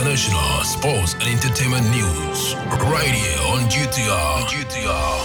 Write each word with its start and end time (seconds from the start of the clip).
international, 0.00 0.64
sports, 0.64 1.12
and 1.14 1.24
entertainment 1.24 1.84
news. 1.90 2.54
Right 2.88 3.12
here 3.12 3.38
on 3.48 3.68
GTR. 3.68 4.46
GTR. 4.48 5.18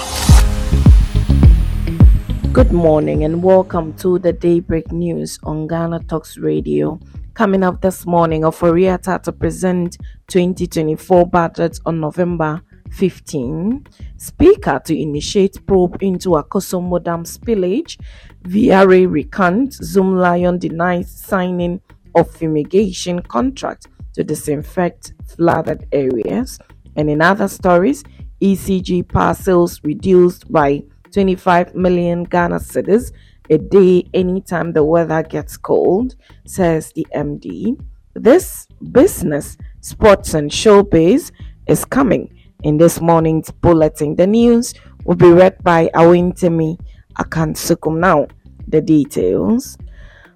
Good 2.51 2.73
morning 2.73 3.23
and 3.23 3.41
welcome 3.41 3.93
to 3.93 4.19
the 4.19 4.33
Daybreak 4.33 4.91
News 4.91 5.39
on 5.43 5.67
Ghana 5.67 6.01
Talks 6.09 6.37
Radio. 6.37 6.99
Coming 7.35 7.63
up 7.63 7.79
this 7.79 8.05
morning, 8.05 8.41
Ofori-Atta 8.41 9.21
to 9.23 9.31
present 9.31 9.97
2024 10.27 11.25
budget 11.27 11.79
on 11.85 12.01
November 12.01 12.61
15. 12.91 13.87
Speaker 14.17 14.81
to 14.83 14.93
initiate 14.93 15.65
probe 15.65 16.03
into 16.03 16.31
Akosombo 16.31 17.01
Dam 17.01 17.23
spillage. 17.23 17.97
VRA 18.43 19.09
recant. 19.09 19.71
Zoomlion 19.71 20.59
denies 20.59 21.09
signing 21.09 21.79
of 22.13 22.29
fumigation 22.29 23.21
contract 23.21 23.87
to 24.15 24.23
disinfect 24.23 25.13
flooded 25.27 25.87
areas. 25.91 26.57
And 26.95 27.09
in 27.09 27.21
other 27.21 27.47
stories, 27.47 28.03
ECG 28.41 29.07
parcels 29.07 29.81
reduced 29.83 30.51
by 30.51 30.83
25 31.11 31.75
million 31.75 32.23
Ghana 32.23 32.59
cedis 32.59 33.11
a 33.49 33.57
day 33.57 34.03
anytime 34.13 34.73
the 34.73 34.83
weather 34.83 35.21
gets 35.23 35.55
cold, 35.57 36.15
says 36.45 36.91
the 36.93 37.05
MD. 37.15 37.79
This 38.13 38.67
business, 38.91 39.57
sports 39.81 40.33
and 40.33 40.49
showbiz 40.49 41.31
is 41.67 41.85
coming 41.85 42.33
in 42.63 42.77
this 42.77 42.99
morning's 43.01 43.51
bulletin. 43.51 44.15
The 44.15 44.27
news 44.27 44.73
will 45.03 45.15
be 45.15 45.31
read 45.31 45.63
by 45.63 45.89
Awentemi 45.93 46.79
Akansukum. 47.19 47.99
Now, 47.99 48.27
the 48.67 48.81
details. 48.81 49.77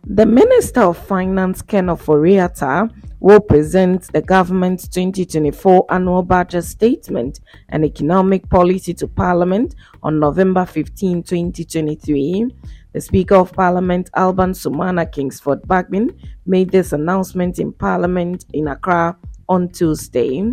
The 0.06 0.26
Minister 0.26 0.82
of 0.82 0.98
Finance, 0.98 1.62
Ken 1.62 1.88
Ofori-Atta, 1.88 2.90
will 3.20 3.40
present 3.40 4.12
the 4.14 4.22
government's 4.22 4.88
2024 4.88 5.86
annual 5.90 6.24
budget 6.24 6.64
statement 6.64 7.40
and 7.70 7.84
economic 7.84 8.48
policy 8.50 8.94
to 8.94 9.08
Parliament 9.08 9.76
on 10.04 10.20
November 10.20 10.66
15, 10.66 11.24
2023. 11.24 12.56
The 12.94 13.02
Speaker 13.02 13.36
of 13.36 13.54
Parliament, 13.54 14.10
Alban 14.16 14.54
Sumana 14.54 15.12
Kingsford 15.12 15.62
Bagbin, 15.64 16.18
made 16.46 16.72
this 16.72 16.94
announcement 16.94 17.60
in 17.60 17.72
Parliament 17.74 18.46
in 18.54 18.68
Accra 18.68 19.16
on 19.48 19.70
Tuesday. 19.70 20.44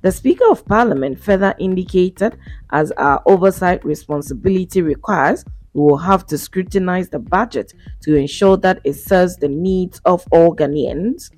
The 0.00 0.10
Speaker 0.12 0.50
of 0.50 0.64
Parliament 0.66 1.20
further 1.20 1.54
indicated, 1.58 2.38
as 2.70 2.92
our 2.92 3.22
oversight 3.26 3.84
responsibility 3.84 4.80
requires, 4.80 5.44
we 5.74 5.82
will 5.82 5.98
have 5.98 6.26
to 6.26 6.38
scrutinize 6.38 7.08
the 7.08 7.18
budget 7.18 7.72
to 8.02 8.14
ensure 8.14 8.56
that 8.58 8.80
it 8.84 8.94
serves 8.94 9.36
the 9.36 9.48
needs 9.48 10.00
of 10.04 10.26
all 10.30 10.54
Ghanaians. 10.54 11.30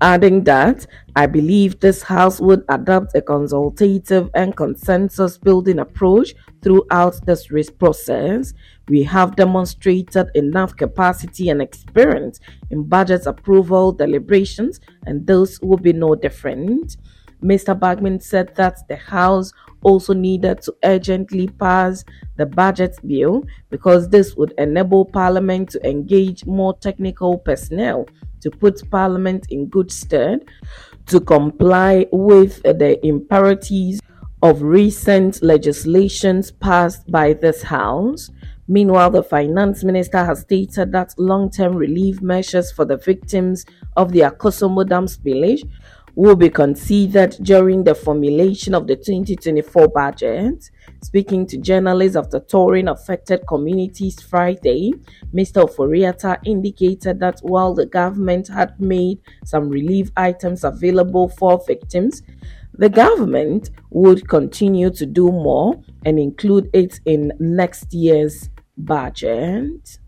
Adding 0.00 0.44
that, 0.44 0.86
I 1.16 1.26
believe 1.26 1.80
this 1.80 2.02
House 2.02 2.40
would 2.40 2.62
adopt 2.68 3.16
a 3.16 3.20
consultative 3.20 4.30
and 4.32 4.56
consensus 4.56 5.36
building 5.36 5.80
approach 5.80 6.34
throughout 6.62 7.26
this 7.26 7.50
process. 7.70 8.54
We 8.88 9.02
have 9.02 9.34
demonstrated 9.34 10.28
enough 10.36 10.76
capacity 10.76 11.48
and 11.48 11.60
experience 11.60 12.38
in 12.70 12.84
budget 12.84 13.26
approval 13.26 13.90
deliberations, 13.90 14.78
and 15.04 15.26
those 15.26 15.60
will 15.60 15.78
be 15.78 15.92
no 15.92 16.14
different. 16.14 16.96
Mr. 17.42 17.78
Bagbin 17.78 18.22
said 18.22 18.54
that 18.56 18.86
the 18.88 18.96
House 18.96 19.52
also 19.82 20.12
needed 20.12 20.60
to 20.62 20.74
urgently 20.84 21.48
pass 21.48 22.04
the 22.36 22.46
budget 22.46 22.98
bill 23.06 23.44
because 23.70 24.08
this 24.08 24.34
would 24.34 24.52
enable 24.58 25.04
Parliament 25.04 25.70
to 25.70 25.88
engage 25.88 26.44
more 26.46 26.76
technical 26.78 27.38
personnel 27.38 28.06
to 28.40 28.50
put 28.50 28.88
Parliament 28.90 29.46
in 29.50 29.66
good 29.66 29.90
stead 29.90 30.44
to 31.06 31.20
comply 31.20 32.06
with 32.12 32.62
the 32.62 32.98
imperatives 33.06 34.00
of 34.42 34.62
recent 34.62 35.42
legislations 35.42 36.50
passed 36.50 37.10
by 37.10 37.32
this 37.32 37.62
House. 37.62 38.30
Meanwhile, 38.68 39.10
the 39.10 39.22
finance 39.22 39.82
minister 39.82 40.24
has 40.24 40.40
stated 40.40 40.92
that 40.92 41.14
long 41.16 41.50
term 41.50 41.74
relief 41.74 42.20
measures 42.20 42.70
for 42.70 42.84
the 42.84 42.98
victims 42.98 43.64
of 43.96 44.12
the 44.12 44.20
Akosombo 44.20 44.86
Dam 44.86 45.06
spillage 45.06 45.68
will 46.14 46.36
be 46.36 46.50
considered 46.50 47.36
during 47.42 47.84
the 47.84 47.94
formulation 47.94 48.74
of 48.74 48.86
the 48.86 48.96
2024 48.96 49.88
budget. 49.88 50.70
Speaking 51.02 51.46
to 51.46 51.58
journalists 51.58 52.16
after 52.16 52.40
touring 52.40 52.88
affected 52.88 53.46
communities 53.46 54.20
Friday, 54.20 54.92
Mr. 55.32 55.64
Ofori-Atta 55.68 56.40
indicated 56.44 57.20
that 57.20 57.38
while 57.42 57.74
the 57.74 57.86
government 57.86 58.48
had 58.48 58.78
made 58.80 59.20
some 59.44 59.68
relief 59.68 60.10
items 60.16 60.64
available 60.64 61.28
for 61.28 61.62
victims, 61.66 62.22
the 62.74 62.88
government 62.88 63.70
would 63.90 64.28
continue 64.28 64.90
to 64.90 65.04
do 65.06 65.30
more 65.30 65.82
and 66.04 66.18
include 66.18 66.70
it 66.72 67.00
in 67.04 67.32
next 67.38 67.92
year's 67.92 68.50
budget. 68.76 69.98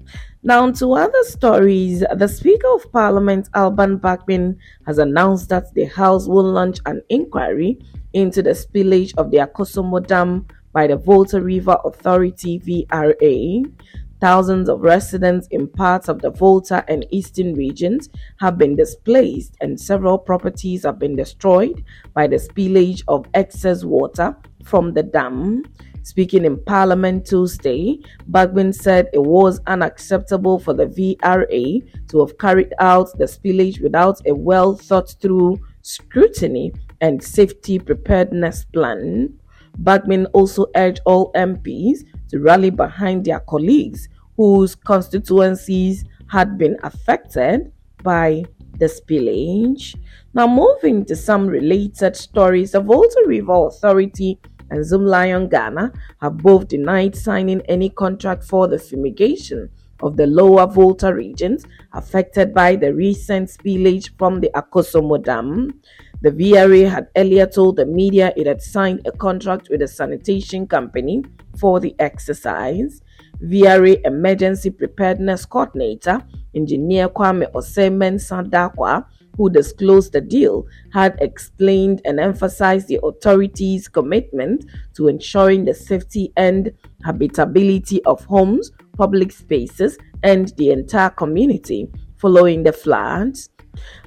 Now, 0.43 0.71
to 0.71 0.95
other 0.95 1.23
stories, 1.25 2.03
the 2.17 2.27
Speaker 2.27 2.75
of 2.75 2.91
Parliament, 2.93 3.51
Alban 3.53 3.99
Bagbin, 3.99 4.57
has 4.87 4.97
announced 4.97 5.51
that 5.51 5.75
the 5.75 5.85
House 5.85 6.27
will 6.27 6.45
launch 6.45 6.79
an 6.87 7.03
inquiry 7.11 7.79
into 8.15 8.43
the 8.43 8.53
spillage 8.53 9.13
of 9.19 9.31
the 9.31 9.37
Akosombo 9.37 10.07
Dam 10.07 10.47
by 10.73 10.87
the 10.87 10.97
Volta 10.97 11.43
River 11.43 11.77
Authority 11.85 12.59
VRA. 12.59 13.71
Thousands 14.19 14.71
of 14.71 14.81
residents 14.81 15.47
in 15.51 15.69
parts 15.69 16.09
of 16.09 16.23
the 16.23 16.31
Volta 16.31 16.87
and 16.89 17.05
Eastern 17.11 17.55
regions 17.55 18.09
have 18.39 18.57
been 18.57 18.77
displaced, 18.77 19.59
and 19.61 19.79
several 19.79 20.17
properties 20.17 20.85
have 20.85 20.99
been 20.99 21.17
destroyed 21.17 21.85
by 22.15 22.27
the 22.27 22.37
spillage 22.37 23.03
of 23.09 23.27
excess 23.35 23.85
water 23.85 24.35
from 24.65 24.95
the 24.95 25.03
dam. 25.03 25.65
Speaking 26.03 26.45
in 26.45 26.63
Parliament 26.65 27.27
Tuesday, 27.27 28.01
Bagbin 28.31 28.75
said 28.75 29.09
it 29.13 29.23
was 29.23 29.61
unacceptable 29.67 30.59
for 30.59 30.73
the 30.73 30.87
VRA 30.87 32.09
to 32.09 32.21
have 32.21 32.39
carried 32.39 32.73
out 32.79 33.17
the 33.19 33.27
spillage 33.27 33.83
without 33.83 34.21
a 34.27 34.35
well 34.35 34.75
thought 34.75 35.15
through 35.21 35.61
scrutiny 35.83 36.73
and 37.01 37.23
safety 37.23 37.79
preparedness 37.79 38.65
plan. 38.73 39.35
Bagbin 39.83 40.27
also 40.33 40.67
urged 40.75 41.01
all 41.05 41.33
MPs 41.33 42.01
to 42.29 42.41
rally 42.41 42.71
behind 42.71 43.25
their 43.25 43.41
colleagues 43.41 44.09
whose 44.37 44.75
constituencies 44.75 46.05
had 46.29 46.57
been 46.57 46.77
affected 46.83 47.73
by 48.03 48.45
the 48.79 48.87
spillage. 48.87 49.95
Now, 50.33 50.47
moving 50.47 51.05
to 51.07 51.17
some 51.17 51.47
related 51.47 52.17
stories, 52.17 52.73
the 52.73 52.81
Volta 52.81 53.23
River 53.27 53.67
Authority 53.67 54.39
and 54.71 54.85
Zoomlion 54.85 55.51
Ghana 55.51 55.93
have 56.21 56.39
both 56.39 56.69
denied 56.69 57.17
signing 57.17 57.61
any 57.63 57.91
contract 57.91 58.45
for 58.45 58.69
the 58.69 58.79
fumigation 58.79 59.71
of 60.03 60.17
the 60.17 60.27
lower 60.27 60.67
Volta 60.67 61.13
regions 61.15 61.65
affected 61.93 62.55
by 62.55 62.77
the 62.77 62.95
recent 62.95 63.49
spillage 63.49 64.11
from 64.19 64.41
the 64.41 64.51
Akosombo 64.55 65.23
Dam. 65.23 65.81
The 66.23 66.31
VRA 66.31 66.89
had 66.91 67.09
earlier 67.17 67.47
told 67.47 67.77
the 67.77 67.87
media 67.87 68.33
it 68.37 68.47
had 68.47 68.63
signed 68.63 69.07
a 69.07 69.13
contract 69.13 69.69
with 69.71 69.83
a 69.83 69.89
sanitation 69.89 70.67
company 70.67 71.25
for 71.59 71.81
the 71.81 71.95
exercise. 71.99 73.01
VRA 73.43 74.01
Emergency 74.05 74.71
Preparedness 74.71 75.47
Coordinator, 75.47 76.23
Engineer 76.55 77.09
Kwame 77.09 77.51
Osemen 77.53 78.17
Sadakwa, 78.17 79.07
who 79.37 79.51
disclosed 79.51 80.13
the 80.13 80.21
deal, 80.21 80.67
had 80.93 81.17
explained 81.21 82.01
and 82.05 82.21
emphasized 82.21 82.89
the 82.89 83.01
authorities' 83.03 83.89
commitment 83.89 84.65
to 84.95 85.09
ensuring 85.09 85.65
the 85.65 85.75
safety 85.75 86.33
and 86.37 86.73
habitability 87.05 88.05
of 88.05 88.25
homes, 88.25 88.71
public 88.97 89.33
spaces, 89.33 89.97
and 90.23 90.53
the 90.57 90.71
entire 90.71 91.11
community 91.11 91.89
following 92.19 92.63
the 92.63 92.73
floods. 92.73 93.49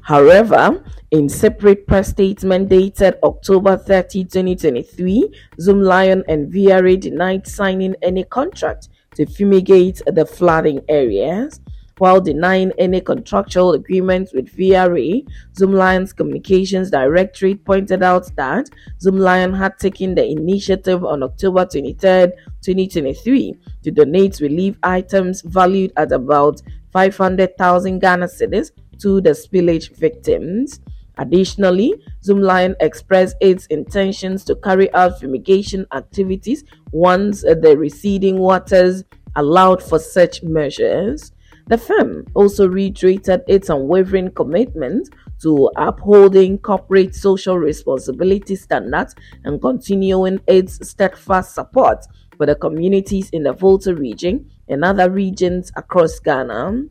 However, 0.02 0.84
in 1.12 1.30
separate 1.30 1.88
press 1.88 2.10
statement 2.10 2.70
dated 2.70 3.18
October 3.24 3.78
30, 3.78 4.26
2023, 4.26 5.30
Zoomlion 5.60 6.24
and 6.28 6.52
VRA 6.52 7.00
denied 7.00 7.48
signing 7.48 7.96
any 8.02 8.24
contract 8.26 8.90
to 9.16 9.26
fumigate 9.26 10.02
the 10.06 10.26
flooding 10.26 10.82
areas. 10.90 11.62
While 12.00 12.22
denying 12.22 12.72
any 12.80 13.02
contractual 13.02 13.74
agreements 13.74 14.34
with 14.34 14.56
VRA, 14.58 15.28
Zoomlion's 15.54 16.12
communications 16.12 16.90
directorate 16.90 17.64
pointed 17.66 18.02
out 18.02 18.36
that 18.36 18.68
Zoomlion 19.00 19.56
had 19.56 19.78
taken 19.78 20.16
the 20.16 20.26
initiative 20.26 21.06
on 21.06 21.22
October 21.22 21.66
23, 21.66 22.34
2023, 22.62 23.56
to 23.84 23.92
donate 23.92 24.40
relief 24.40 24.76
items 24.82 25.42
valued 25.42 25.94
at 25.96 26.12
about 26.12 26.62
500,000 26.92 28.00
Ghana 28.00 28.26
cedis 28.26 28.72
to 29.00 29.22
the 29.22 29.32
spillage 29.32 29.96
victims. 29.96 30.80
Additionally, 31.20 31.94
Zoomlion 32.24 32.76
expressed 32.80 33.36
its 33.40 33.68
intentions 33.68 34.44
to 34.46 34.56
carry 34.56 34.92
out 34.96 35.20
fumigation 35.20 35.86
activities 35.94 36.64
once 36.92 37.42
the 37.42 37.76
receding 37.78 38.40
waters 38.40 39.04
allowed 39.36 39.84
for 39.84 40.00
such 40.00 40.42
measures. 40.42 41.32
The 41.68 41.78
firm 41.78 42.28
also 42.34 42.68
reiterated 42.68 43.42
its 43.48 43.70
unwavering 43.70 44.32
commitment 44.32 45.10
to 45.42 45.72
upholding 45.78 46.58
corporate 46.58 47.16
social 47.16 47.58
responsibility 47.58 48.56
standards 48.56 49.16
and 49.46 49.62
continuing 49.62 50.40
its 50.48 50.88
steadfast 50.88 51.56
support 51.56 52.06
for 52.38 52.46
the 52.46 52.56
communities 52.56 53.30
in 53.30 53.44
the 53.44 53.54
Volta 53.54 53.96
region 53.96 54.50
and 54.68 54.84
other 54.84 55.10
regions 55.10 55.72
across 55.76 56.20
Ghana. 56.20 56.84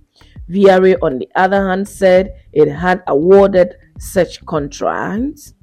VRA, 0.51 0.97
on 1.03 1.19
the 1.19 1.29
other 1.35 1.69
hand, 1.69 1.89
said 1.89 2.35
it 2.53 2.69
had 2.69 3.03
awarded 3.07 3.77
such 3.99 4.45
contracts 4.47 5.55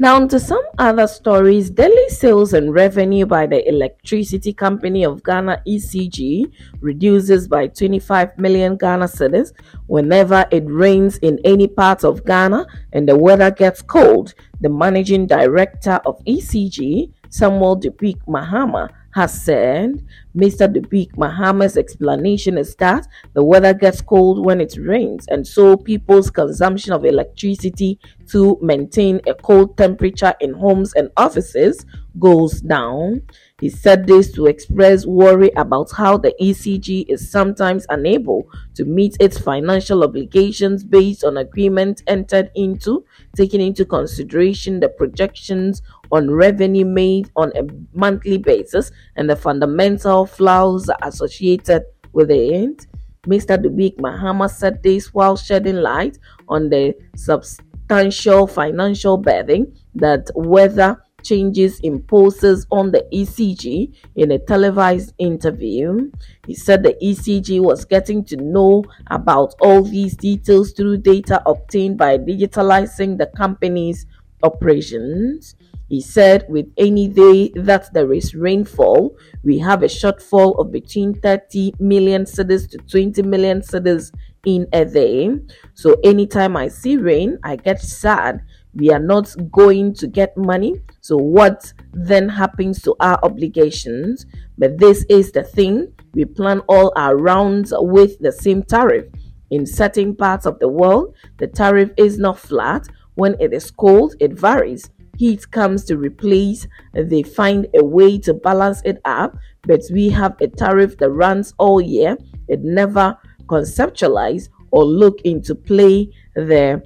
now, 0.00 0.26
to 0.26 0.40
some 0.40 0.62
other 0.78 1.06
stories, 1.06 1.68
daily 1.68 2.08
sales 2.08 2.54
and 2.54 2.72
revenue 2.72 3.26
by 3.26 3.46
the 3.46 3.68
Electricity 3.68 4.50
Company 4.50 5.04
of 5.04 5.22
Ghana 5.22 5.62
ECG 5.68 6.50
reduces 6.80 7.46
by 7.46 7.66
25 7.66 8.38
million 8.38 8.78
Ghana 8.78 9.04
cedis 9.04 9.52
whenever 9.88 10.46
it 10.50 10.64
rains 10.66 11.18
in 11.18 11.38
any 11.44 11.68
part 11.68 12.02
of 12.02 12.24
Ghana 12.24 12.66
and 12.94 13.06
the 13.06 13.14
weather 13.14 13.50
gets 13.50 13.82
cold. 13.82 14.32
The 14.62 14.70
managing 14.70 15.26
director 15.26 16.00
of 16.06 16.18
ECG, 16.24 17.12
Samuel 17.28 17.78
Dubik 17.78 18.24
Mahama, 18.26 18.88
has 19.12 19.42
said. 19.42 20.04
Mr. 20.36 20.72
Dubik 20.72 21.10
Mahama's 21.16 21.76
explanation 21.76 22.56
is 22.56 22.76
that 22.76 23.06
the 23.32 23.42
weather 23.42 23.74
gets 23.74 24.00
cold 24.00 24.44
when 24.44 24.60
it 24.60 24.76
rains, 24.78 25.26
and 25.28 25.46
so 25.46 25.76
people's 25.76 26.30
consumption 26.30 26.92
of 26.92 27.04
electricity 27.04 27.98
to 28.28 28.56
maintain 28.62 29.20
a 29.26 29.34
cold 29.34 29.76
temperature 29.76 30.34
in 30.40 30.54
homes 30.54 30.94
and 30.94 31.10
offices 31.16 31.84
goes 32.18 32.60
down. 32.60 33.22
He 33.60 33.68
said 33.68 34.06
this 34.06 34.32
to 34.32 34.46
express 34.46 35.04
worry 35.04 35.50
about 35.56 35.90
how 35.92 36.16
the 36.16 36.32
ECG 36.40 37.06
is 37.08 37.30
sometimes 37.30 37.86
unable 37.88 38.48
to 38.74 38.84
meet 38.84 39.16
its 39.20 39.38
financial 39.38 40.02
obligations 40.02 40.82
based 40.84 41.24
on 41.24 41.36
agreement 41.36 42.02
entered 42.06 42.50
into, 42.54 43.04
taking 43.36 43.60
into 43.60 43.84
consideration 43.84 44.80
the 44.80 44.88
projections 44.88 45.82
on 46.12 46.30
revenue 46.30 46.84
made 46.84 47.30
on 47.36 47.52
a 47.56 47.62
monthly 47.92 48.38
basis 48.38 48.90
and 49.16 49.28
the 49.28 49.36
fundamental 49.36 50.26
flaws 50.26 50.90
associated 51.02 51.82
with 52.12 52.30
it. 52.30 52.86
Mr. 53.26 53.58
Dubik 53.58 53.96
Mahama 53.98 54.50
said 54.50 54.82
this 54.82 55.12
while 55.12 55.36
shedding 55.36 55.76
light 55.76 56.18
on 56.48 56.70
the 56.70 56.94
substantial 57.16 58.46
financial 58.46 59.18
burden 59.18 59.74
that 59.94 60.30
weather 60.34 60.96
changes 61.22 61.80
imposes 61.80 62.66
on 62.70 62.90
the 62.90 63.06
ECG 63.12 63.94
in 64.16 64.32
a 64.32 64.38
televised 64.38 65.12
interview. 65.18 66.10
He 66.46 66.54
said 66.54 66.82
the 66.82 66.96
ECG 67.02 67.60
was 67.60 67.84
getting 67.84 68.24
to 68.24 68.36
know 68.36 68.84
about 69.08 69.54
all 69.60 69.82
these 69.82 70.16
details 70.16 70.72
through 70.72 70.98
data 70.98 71.42
obtained 71.46 71.98
by 71.98 72.18
digitalizing 72.18 73.18
the 73.18 73.26
company's 73.36 74.06
operations. 74.42 75.54
He 75.90 76.00
said, 76.00 76.46
with 76.48 76.72
any 76.78 77.08
day 77.08 77.50
that 77.56 77.92
there 77.92 78.12
is 78.14 78.34
rainfall, 78.34 79.16
we 79.44 79.58
have 79.58 79.82
a 79.82 79.86
shortfall 79.86 80.58
of 80.58 80.72
between 80.72 81.20
30 81.20 81.74
million 81.78 82.24
cedis 82.24 82.70
to 82.70 82.78
20 82.78 83.22
million 83.22 83.60
cedis 83.60 84.10
in 84.46 84.66
a 84.72 84.86
day. 84.86 85.30
So 85.74 85.96
anytime 86.02 86.56
I 86.56 86.68
see 86.68 86.96
rain, 86.96 87.38
I 87.44 87.56
get 87.56 87.82
sad 87.82 88.40
we 88.74 88.90
are 88.90 89.00
not 89.00 89.34
going 89.50 89.94
to 89.94 90.06
get 90.06 90.36
money. 90.36 90.80
So, 91.00 91.16
what 91.16 91.72
then 91.92 92.28
happens 92.28 92.80
to 92.82 92.94
our 93.00 93.18
obligations? 93.22 94.26
But 94.58 94.78
this 94.78 95.04
is 95.08 95.32
the 95.32 95.42
thing 95.42 95.92
we 96.14 96.24
plan 96.24 96.60
all 96.68 96.92
our 96.96 97.16
rounds 97.16 97.72
with 97.76 98.18
the 98.20 98.32
same 98.32 98.62
tariff. 98.62 99.06
In 99.50 99.66
certain 99.66 100.14
parts 100.14 100.46
of 100.46 100.58
the 100.60 100.68
world, 100.68 101.14
the 101.38 101.48
tariff 101.48 101.90
is 101.96 102.18
not 102.18 102.38
flat. 102.38 102.86
When 103.14 103.36
it 103.40 103.52
is 103.52 103.70
cold, 103.70 104.14
it 104.20 104.32
varies. 104.32 104.88
Heat 105.20 105.50
comes 105.50 105.84
to 105.84 105.98
replace, 105.98 106.66
they 106.94 107.22
find 107.22 107.66
a 107.74 107.84
way 107.84 108.16
to 108.20 108.32
balance 108.32 108.80
it 108.86 109.02
up, 109.04 109.36
but 109.64 109.82
we 109.92 110.08
have 110.08 110.34
a 110.40 110.48
tariff 110.48 110.96
that 110.96 111.10
runs 111.10 111.52
all 111.58 111.78
year. 111.78 112.16
It 112.48 112.62
never 112.62 113.18
conceptualize 113.44 114.48
or 114.70 114.82
look 114.82 115.20
into 115.26 115.54
play 115.54 116.10
the 116.34 116.82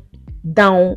down 0.52 0.96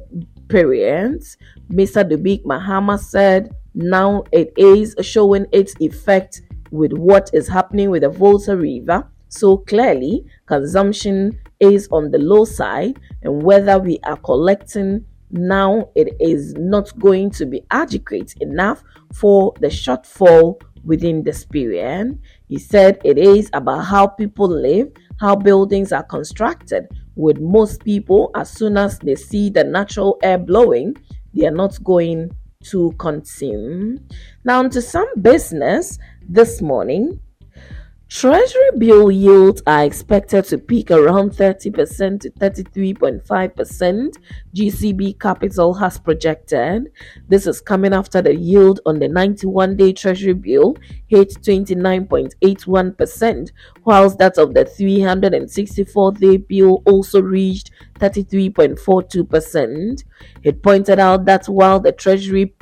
Parents, 0.49 1.37
Mr. 1.69 2.03
Dubik 2.09 2.43
Mahama 2.43 2.99
said 2.99 3.53
now 3.75 4.23
it 4.31 4.51
is 4.57 4.95
showing 5.01 5.45
its 5.51 5.75
effect 5.79 6.41
with 6.71 6.93
what 6.93 7.29
is 7.33 7.47
happening 7.47 7.91
with 7.91 8.01
the 8.01 8.09
Volta 8.09 8.57
River. 8.57 9.07
So 9.29 9.57
clearly, 9.57 10.25
consumption 10.47 11.37
is 11.59 11.87
on 11.91 12.09
the 12.09 12.17
low 12.17 12.45
side, 12.45 12.97
and 13.21 13.43
whether 13.43 13.77
we 13.77 13.99
are 14.05 14.17
collecting 14.17 15.05
now, 15.29 15.89
it 15.95 16.15
is 16.19 16.53
not 16.53 16.97
going 16.99 17.31
to 17.31 17.45
be 17.45 17.63
adequate 17.71 18.33
enough 18.39 18.83
for 19.13 19.53
the 19.59 19.67
shortfall 19.67 20.61
within 20.85 21.23
this 21.23 21.43
period. 21.43 22.17
He 22.47 22.57
said 22.57 22.99
it 23.03 23.17
is 23.17 23.49
about 23.53 23.81
how 23.85 24.07
people 24.07 24.47
live, 24.47 24.89
how 25.19 25.35
buildings 25.35 25.91
are 25.91 26.03
constructed. 26.03 26.87
With 27.15 27.39
most 27.39 27.83
people, 27.83 28.31
as 28.35 28.49
soon 28.49 28.77
as 28.77 28.99
they 28.99 29.15
see 29.15 29.49
the 29.49 29.63
natural 29.63 30.17
air 30.23 30.37
blowing, 30.37 30.95
they 31.33 31.45
are 31.45 31.51
not 31.51 31.83
going 31.83 32.31
to 32.65 32.93
consume. 32.93 34.07
Now, 34.45 34.67
to 34.67 34.81
some 34.81 35.07
business 35.21 35.99
this 36.29 36.61
morning, 36.61 37.19
Treasury 38.09 38.69
bill 38.77 39.11
yields 39.11 39.61
are 39.67 39.83
expected 39.83 40.45
to 40.45 40.57
peak 40.57 40.91
around 40.91 41.31
30% 41.31 42.21
to 42.21 42.29
33.5%, 42.31 44.17
GCB 44.55 45.19
Capital 45.19 45.73
has 45.73 45.99
projected. 45.99 46.89
This 47.27 47.45
is 47.47 47.59
coming 47.59 47.91
after 47.93 48.21
the 48.21 48.33
yield 48.33 48.79
on 48.85 48.99
the 48.99 49.09
91 49.09 49.75
day 49.75 49.91
Treasury 49.91 50.33
bill 50.33 50.77
hit 51.07 51.33
29.81%, 51.41 53.51
whilst 53.83 54.17
that 54.19 54.37
of 54.37 54.53
the 54.53 54.63
364 54.63 56.13
day 56.13 56.37
bill 56.37 56.81
also 56.85 57.21
reached 57.21 57.71
33.42%. 57.99 60.03
It 60.43 60.63
pointed 60.63 60.99
out 60.99 61.25
that 61.25 61.49
while 61.49 61.81
the 61.81 61.91
Treasury 61.91 62.53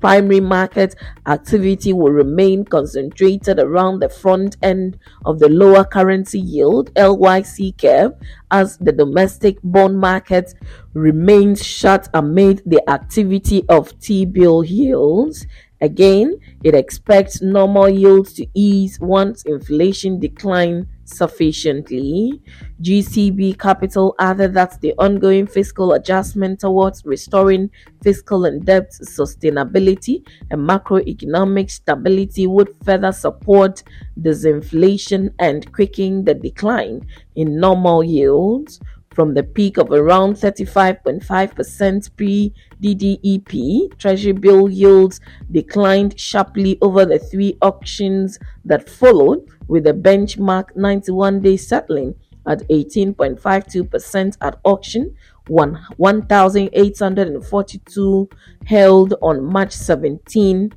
primary 0.00 0.40
market 0.40 0.94
activity 1.26 1.92
will 1.92 2.12
remain 2.12 2.64
concentrated 2.64 3.58
around 3.58 3.98
the 3.98 4.08
front 4.08 4.56
end 4.62 4.98
of 5.24 5.38
the 5.38 5.48
lower 5.48 5.84
currency 5.84 6.38
yield 6.40 6.92
LYC 6.94 7.76
curve 7.80 8.12
as 8.50 8.78
the 8.78 8.92
domestic 8.92 9.58
bond 9.62 9.98
market 9.98 10.54
remains 10.94 11.64
shut 11.64 12.08
amid 12.14 12.62
the 12.64 12.82
activity 12.90 13.64
of 13.68 13.98
T-bill 14.00 14.64
yields. 14.64 15.46
Again, 15.80 16.38
it 16.64 16.74
expects 16.74 17.40
normal 17.40 17.88
yields 17.88 18.32
to 18.34 18.46
ease 18.54 18.98
once 19.00 19.44
inflation 19.44 20.18
declines 20.18 20.86
sufficiently. 21.08 22.40
GCB 22.82 23.58
Capital 23.58 24.14
added 24.18 24.54
that 24.54 24.80
the 24.80 24.94
ongoing 24.98 25.46
fiscal 25.46 25.92
adjustment 25.92 26.60
towards 26.60 27.04
restoring 27.04 27.70
fiscal 28.02 28.44
and 28.44 28.64
debt 28.64 28.92
sustainability 29.02 30.22
and 30.50 30.68
macroeconomic 30.68 31.70
stability 31.70 32.46
would 32.46 32.74
further 32.84 33.12
support 33.12 33.82
disinflation 34.20 35.32
and 35.38 35.72
quicken 35.72 36.24
the 36.24 36.34
decline 36.34 37.06
in 37.34 37.58
normal 37.58 38.04
yields 38.04 38.80
from 39.18 39.34
the 39.34 39.42
peak 39.42 39.78
of 39.78 39.90
around 39.90 40.34
35.5% 40.34 42.16
pre 42.16 42.54
DDEP, 42.80 43.98
Treasury 43.98 44.30
bill 44.30 44.68
yields 44.68 45.20
declined 45.50 46.16
sharply 46.20 46.78
over 46.80 47.04
the 47.04 47.18
three 47.18 47.58
auctions 47.60 48.38
that 48.64 48.88
followed, 48.88 49.44
with 49.68 49.84
the 49.84 49.92
benchmark 49.92 50.74
91 50.74 51.42
day 51.42 51.56
settling 51.56 52.16
at 52.46 52.66
18.52% 52.68 54.36
at 54.40 54.58
auction, 54.64 55.14
1,842 55.48 58.28
held 58.64 59.14
on 59.22 59.44
March 59.44 59.72
17, 59.72 60.72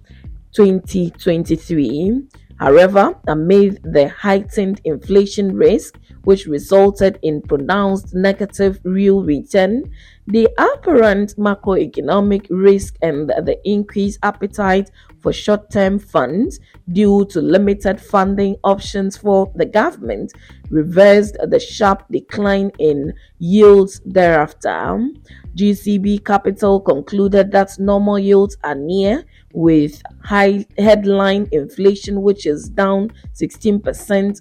2023. 0.54 2.22
However, 2.62 3.16
amid 3.28 3.80
the 3.82 4.08
heightened 4.10 4.82
inflation 4.84 5.56
risk, 5.56 5.98
which 6.26 6.46
resulted 6.46 7.18
in 7.24 7.42
pronounced 7.42 8.14
negative 8.14 8.80
real 8.84 9.24
return, 9.24 9.90
the 10.28 10.48
apparent 10.60 11.36
macroeconomic 11.38 12.46
risk 12.52 12.98
and 13.02 13.28
the 13.30 13.58
increased 13.66 14.20
appetite 14.22 14.92
for 15.22 15.34
short 15.34 15.72
term 15.72 15.98
funds 15.98 16.60
due 16.92 17.26
to 17.32 17.42
limited 17.42 18.00
funding 18.00 18.56
options 18.64 19.18
for 19.18 19.52
the 19.56 19.66
government 19.66 20.32
reversed 20.70 21.38
the 21.50 21.60
sharp 21.60 22.06
decline 22.12 22.72
in 22.78 23.12
yields 23.40 24.02
thereafter. 24.06 25.00
GCB 25.56 26.24
Capital 26.24 26.80
concluded 26.80 27.52
that 27.52 27.80
normal 27.80 28.20
yields 28.20 28.56
are 28.64 28.76
near 28.76 29.26
with 29.54 30.02
high 30.24 30.66
headline 30.78 31.48
inflation, 31.52 32.22
which 32.22 32.46
is 32.46 32.70
down 32.70 33.10
16% 33.34 33.82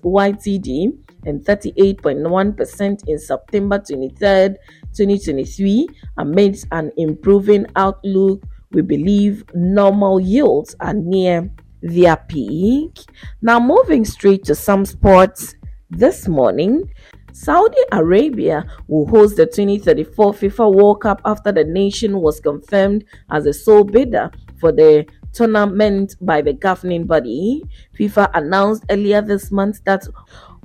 YTD 0.00 0.92
and 1.26 1.44
38.1% 1.44 3.08
in 3.08 3.18
September 3.18 3.78
23rd, 3.78 4.56
2023, 4.94 5.88
amidst 6.18 6.66
an 6.72 6.90
improving 6.96 7.66
outlook. 7.76 8.42
We 8.72 8.82
believe 8.82 9.44
normal 9.54 10.20
yields 10.20 10.76
are 10.80 10.94
near 10.94 11.50
their 11.82 12.16
peak. 12.16 12.98
Now, 13.42 13.58
moving 13.58 14.04
straight 14.04 14.44
to 14.44 14.54
some 14.54 14.84
sports 14.84 15.54
this 15.90 16.28
morning. 16.28 16.92
Saudi 17.32 17.78
Arabia 17.92 18.64
will 18.88 19.06
host 19.06 19.36
the 19.36 19.46
2034 19.46 20.34
FIFA 20.34 20.74
World 20.74 21.00
Cup 21.00 21.20
after 21.24 21.52
the 21.52 21.64
nation 21.64 22.20
was 22.20 22.40
confirmed 22.40 23.04
as 23.30 23.46
a 23.46 23.52
sole 23.52 23.84
bidder 23.84 24.30
for 24.58 24.72
the 24.72 25.06
tournament 25.32 26.16
by 26.20 26.42
the 26.42 26.52
governing 26.52 27.04
body. 27.04 27.62
FIFA 27.98 28.30
announced 28.34 28.84
earlier 28.90 29.22
this 29.22 29.50
month 29.50 29.82
that 29.84 30.04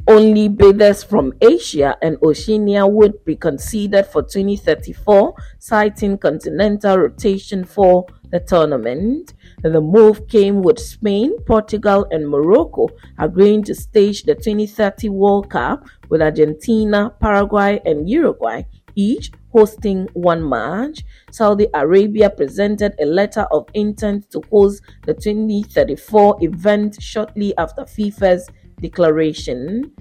only 0.08 0.48
bidders 0.48 1.04
from 1.04 1.34
Asia 1.42 1.98
and 2.02 2.18
Oceania 2.24 2.86
would 2.86 3.24
be 3.26 3.36
considered 3.36 4.06
for 4.06 4.22
2034, 4.22 5.34
citing 5.60 6.18
continental 6.18 6.98
rotation 6.98 7.64
for 7.64 8.06
the 8.32 8.40
tournament. 8.40 9.34
The 9.64 9.82
move 9.82 10.28
came 10.28 10.62
with 10.62 10.80
Spain, 10.80 11.40
Portugal, 11.46 12.06
and 12.12 12.30
Morocco 12.30 12.90
agreeing 13.18 13.64
to 13.64 13.76
stage 13.76 14.24
the 14.24 14.36
2030 14.36 15.10
World 15.10 15.50
Cup 15.50 15.88
with 16.10 16.22
Argentina, 16.22 17.12
Paraguay, 17.20 17.82
and 17.86 18.10
Uruguay 18.10 18.64
each 18.96 19.32
hosting 19.52 20.08
one 20.14 20.48
match. 20.48 21.04
Saudi 21.32 21.68
Arabia 21.74 22.30
presented 22.30 22.94
a 23.00 23.06
letter 23.06 23.46
of 23.52 23.68
intent 23.74 24.30
to 24.32 24.42
host 24.52 24.82
the 25.06 25.14
2034 25.14 26.38
event 26.42 27.02
shortly 27.02 27.56
after 27.58 27.84
FIFA's 27.84 28.50
declaration. 28.86 29.92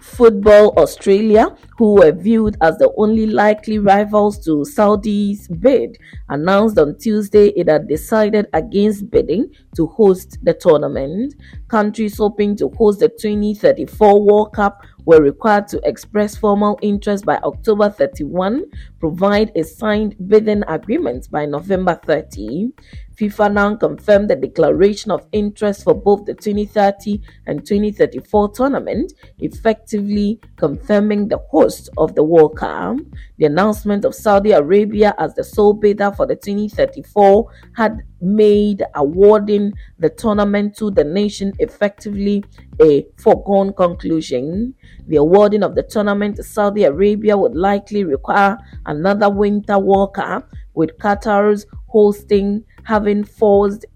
Football 0.00 0.72
Australia, 0.78 1.54
who 1.76 1.96
were 1.96 2.12
viewed 2.12 2.56
as 2.62 2.78
the 2.78 2.90
only 2.96 3.26
likely 3.26 3.78
rivals 3.78 4.42
to 4.46 4.64
Saudi's 4.64 5.46
bid, 5.46 5.98
announced 6.30 6.78
on 6.78 6.96
Tuesday 6.96 7.48
it 7.48 7.68
had 7.68 7.86
decided 7.86 8.46
against 8.54 9.10
bidding 9.10 9.52
to 9.76 9.86
host 9.88 10.38
the 10.42 10.54
tournament. 10.54 11.34
Countries 11.68 12.16
hoping 12.16 12.56
to 12.56 12.70
host 12.70 13.00
the 13.00 13.10
2034 13.10 14.24
World 14.24 14.54
Cup 14.54 14.80
were 15.04 15.22
required 15.22 15.68
to 15.68 15.80
express 15.84 16.34
formal 16.34 16.78
interest 16.80 17.26
by 17.26 17.36
October 17.38 17.90
31, 17.90 18.64
provide 19.00 19.52
a 19.54 19.62
signed 19.62 20.16
bidding 20.28 20.62
agreement 20.66 21.30
by 21.30 21.44
November 21.44 22.00
30. 22.06 22.72
FIFA 23.20 23.52
now 23.52 23.76
confirmed 23.76 24.30
the 24.30 24.36
declaration 24.36 25.10
of 25.10 25.26
interest 25.32 25.84
for 25.84 25.94
both 25.94 26.24
the 26.24 26.32
2030 26.32 27.20
and 27.46 27.66
2034 27.66 28.52
tournament, 28.52 29.12
effectively 29.40 30.40
confirming 30.56 31.28
the 31.28 31.36
host 31.50 31.90
of 31.98 32.14
the 32.14 32.22
World 32.22 32.56
Cup. 32.56 32.96
The 33.36 33.44
announcement 33.44 34.06
of 34.06 34.14
Saudi 34.14 34.52
Arabia 34.52 35.14
as 35.18 35.34
the 35.34 35.44
sole 35.44 35.74
bidder 35.74 36.12
for 36.16 36.26
the 36.26 36.34
2034 36.34 37.46
had 37.76 37.98
made 38.22 38.82
awarding 38.94 39.74
the 39.98 40.08
tournament 40.08 40.76
to 40.76 40.90
the 40.90 41.04
nation 41.04 41.52
effectively 41.58 42.42
a 42.80 43.06
foregone 43.18 43.74
conclusion. 43.74 44.74
The 45.08 45.16
awarding 45.16 45.62
of 45.62 45.74
the 45.74 45.82
tournament 45.82 46.36
to 46.36 46.42
Saudi 46.42 46.84
Arabia 46.84 47.36
would 47.36 47.54
likely 47.54 48.04
require 48.04 48.56
another 48.86 49.28
Winter 49.28 49.78
World 49.78 50.14
Cup, 50.14 50.50
with 50.74 50.96
Qatar's 50.98 51.66
hosting 51.88 52.64
having 52.84 53.24
forced 53.24 53.86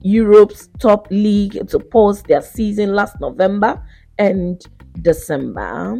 Europe's 0.00 0.68
top 0.78 1.06
league 1.10 1.68
to 1.68 1.78
pause 1.78 2.22
their 2.22 2.42
season 2.42 2.94
last 2.94 3.20
November 3.20 3.82
and 4.18 4.64
December. 5.00 5.96